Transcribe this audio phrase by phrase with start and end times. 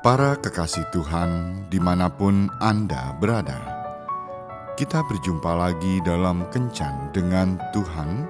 [0.00, 3.60] Para kekasih Tuhan, di mana pun Anda berada,
[4.72, 8.24] kita berjumpa lagi dalam Kencan dengan Tuhan,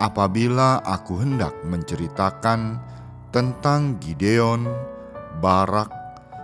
[0.00, 2.80] apabila aku hendak menceritakan
[3.28, 4.64] tentang Gideon,
[5.44, 5.92] Barak,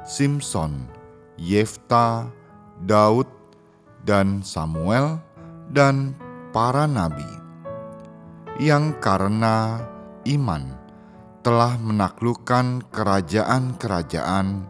[0.04, 0.84] Simpson,
[1.40, 2.28] Yefta,
[2.84, 3.24] Daud,
[4.04, 5.16] dan Samuel,
[5.72, 6.12] dan
[6.52, 7.24] para nabi
[8.60, 9.82] yang karena
[10.24, 10.72] iman
[11.44, 14.64] telah menaklukkan kerajaan-kerajaan,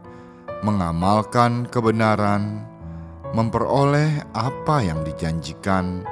[0.67, 2.67] mengamalkan kebenaran,
[3.31, 6.03] memperoleh apa yang dijanjikan,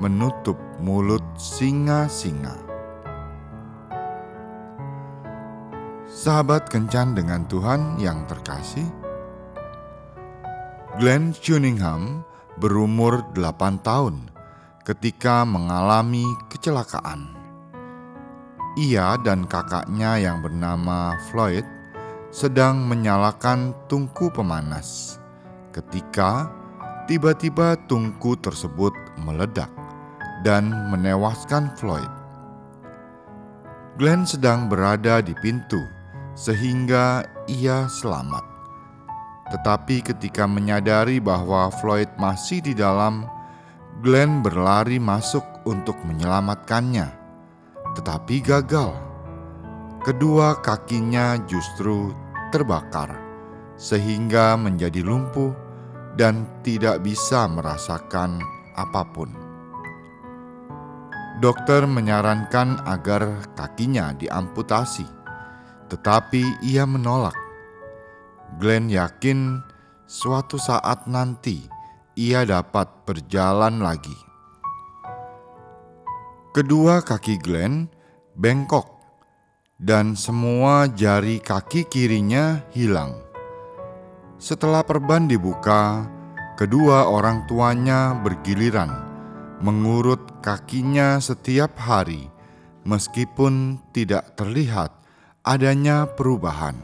[0.00, 2.60] menutup mulut singa-singa.
[6.04, 8.86] Sahabat kencan dengan Tuhan yang terkasih,
[11.00, 12.22] Glenn Cunningham
[12.60, 14.30] berumur 8 tahun
[14.86, 17.43] ketika mengalami kecelakaan
[18.74, 21.62] ia dan kakaknya yang bernama Floyd
[22.34, 25.22] sedang menyalakan tungku pemanas
[25.70, 26.50] ketika
[27.06, 28.90] tiba-tiba tungku tersebut
[29.22, 29.70] meledak
[30.42, 32.10] dan menewaskan Floyd.
[33.94, 35.78] Glenn sedang berada di pintu
[36.34, 38.42] sehingga ia selamat.
[39.54, 43.22] Tetapi ketika menyadari bahwa Floyd masih di dalam,
[44.02, 47.23] Glenn berlari masuk untuk menyelamatkannya
[47.94, 48.92] tetapi gagal.
[50.04, 52.12] Kedua kakinya justru
[52.52, 53.14] terbakar,
[53.80, 55.54] sehingga menjadi lumpuh
[56.14, 58.38] dan tidak bisa merasakan
[58.76, 59.30] apa pun.
[61.42, 65.06] Dokter menyarankan agar kakinya diamputasi,
[65.90, 67.34] tetapi ia menolak.
[68.62, 69.58] Glenn yakin
[70.06, 71.66] suatu saat nanti
[72.14, 74.14] ia dapat berjalan lagi.
[76.54, 77.90] Kedua kaki Glenn
[78.34, 78.90] bengkok
[79.78, 83.18] dan semua jari kaki kirinya hilang.
[84.38, 86.06] Setelah perban dibuka,
[86.58, 89.04] kedua orang tuanya bergiliran
[89.64, 92.28] mengurut kakinya setiap hari,
[92.84, 94.92] meskipun tidak terlihat
[95.40, 96.76] adanya perubahan.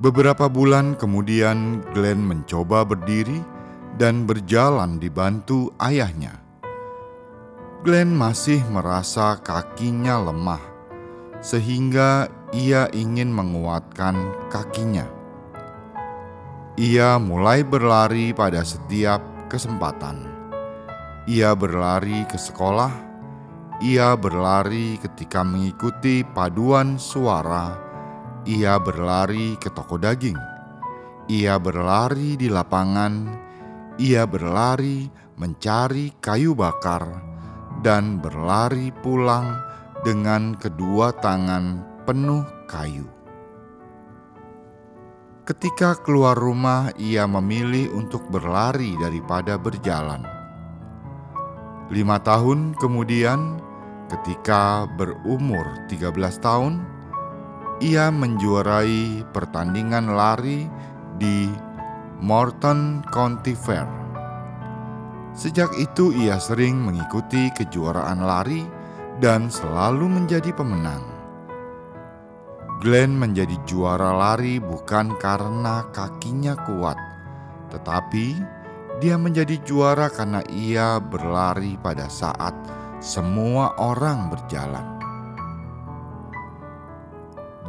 [0.00, 3.38] Beberapa bulan kemudian, Glenn mencoba berdiri
[4.00, 6.39] dan berjalan dibantu ayahnya.
[7.80, 10.60] Glenn masih merasa kakinya lemah,
[11.40, 14.20] sehingga ia ingin menguatkan
[14.52, 15.08] kakinya.
[16.76, 20.28] Ia mulai berlari pada setiap kesempatan.
[21.24, 22.92] Ia berlari ke sekolah,
[23.80, 27.80] ia berlari ketika mengikuti paduan suara,
[28.44, 30.36] ia berlari ke toko daging,
[31.32, 33.24] ia berlari di lapangan,
[33.96, 35.08] ia berlari
[35.40, 37.29] mencari kayu bakar
[37.80, 39.56] dan berlari pulang
[40.04, 43.08] dengan kedua tangan penuh kayu.
[45.44, 50.22] Ketika keluar rumah, ia memilih untuk berlari daripada berjalan.
[51.90, 53.58] Lima tahun kemudian,
[54.06, 56.78] ketika berumur 13 tahun,
[57.82, 60.70] ia menjuarai pertandingan lari
[61.18, 61.50] di
[62.22, 63.88] Morton County Fair.
[65.40, 68.60] Sejak itu ia sering mengikuti kejuaraan lari
[69.24, 71.00] dan selalu menjadi pemenang.
[72.84, 77.00] Glenn menjadi juara lari bukan karena kakinya kuat,
[77.72, 78.36] tetapi
[79.00, 82.52] dia menjadi juara karena ia berlari pada saat
[83.00, 85.00] semua orang berjalan.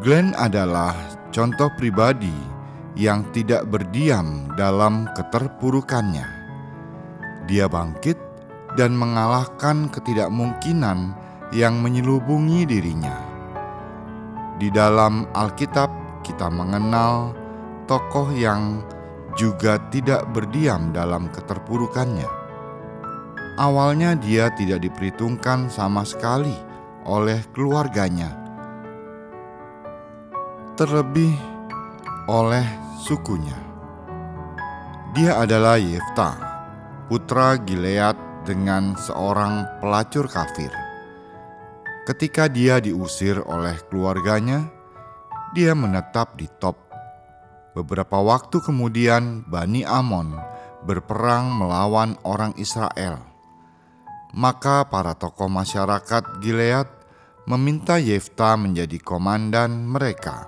[0.03, 0.91] Glenn adalah
[1.31, 2.35] contoh pribadi
[2.99, 6.40] yang tidak berdiam dalam keterpurukannya
[7.49, 8.31] dia bangkit
[8.79, 11.11] dan mengalahkan ketidakmungkinan
[11.51, 13.15] yang menyelubungi dirinya.
[14.55, 15.89] Di dalam Alkitab,
[16.21, 17.33] kita mengenal
[17.89, 18.85] tokoh yang
[19.35, 22.29] juga tidak berdiam dalam keterpurukannya.
[23.59, 26.55] Awalnya, dia tidak diperhitungkan sama sekali
[27.03, 28.31] oleh keluarganya,
[30.79, 31.35] terlebih
[32.29, 32.63] oleh
[33.01, 33.57] sukunya.
[35.11, 36.50] Dia adalah Yefta
[37.11, 38.15] putra Gilead
[38.47, 40.71] dengan seorang pelacur kafir.
[42.07, 44.71] Ketika dia diusir oleh keluarganya,
[45.51, 46.79] dia menetap di Top.
[47.75, 50.39] Beberapa waktu kemudian, Bani Amon
[50.87, 53.19] berperang melawan orang Israel.
[54.31, 56.87] Maka para tokoh masyarakat Gilead
[57.43, 60.47] meminta Yefta menjadi komandan mereka.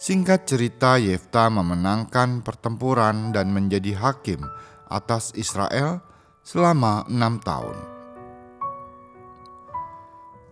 [0.00, 4.40] Singkat cerita, Yefta memenangkan pertempuran dan menjadi hakim
[4.88, 6.00] atas Israel
[6.42, 7.76] selama enam tahun.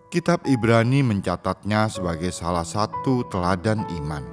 [0.07, 4.23] Kitab Ibrani mencatatnya sebagai salah satu teladan iman.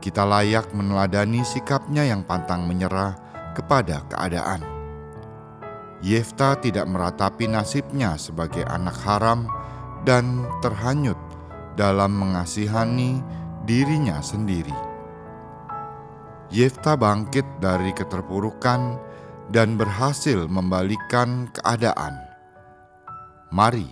[0.00, 3.12] Kita layak meneladani sikapnya yang pantang menyerah
[3.52, 4.64] kepada keadaan.
[6.00, 9.48] Yefta tidak meratapi nasibnya sebagai anak haram
[10.08, 11.16] dan terhanyut
[11.76, 13.24] dalam mengasihani
[13.64, 14.93] dirinya sendiri.
[16.52, 19.00] Yefta bangkit dari keterpurukan
[19.48, 22.20] dan berhasil membalikan keadaan.
[23.54, 23.88] Mari,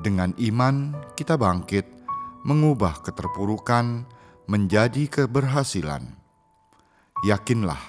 [0.00, 1.84] dengan iman kita bangkit,
[2.44, 4.08] mengubah keterpurukan
[4.48, 6.16] menjadi keberhasilan.
[7.20, 7.80] Yakinlah,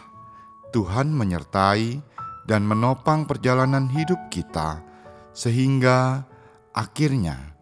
[0.75, 2.03] Tuhan menyertai
[2.43, 4.83] dan menopang perjalanan hidup kita,
[5.31, 6.27] sehingga
[6.75, 7.55] akhirnya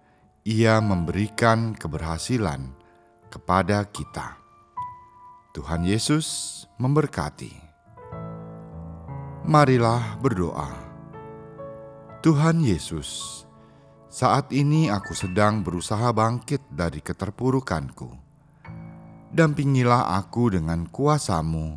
[0.49, 2.73] Ia memberikan keberhasilan
[3.29, 4.38] kepada kita.
[5.59, 7.51] Tuhan Yesus memberkati.
[9.43, 10.71] Marilah berdoa.
[12.23, 13.43] Tuhan Yesus,
[14.07, 18.07] saat ini aku sedang berusaha bangkit dari keterpurukanku.
[19.35, 21.75] Dampingilah aku dengan kuasamu,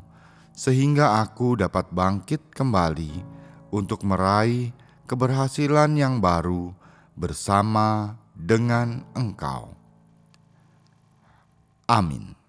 [0.54, 3.18] sehingga aku dapat bangkit kembali
[3.74, 4.70] untuk meraih
[5.10, 6.70] keberhasilan yang baru
[7.18, 9.74] bersama dengan Engkau.
[11.90, 12.41] Amin.